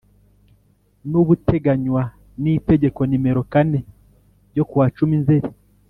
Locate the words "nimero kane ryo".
3.09-4.63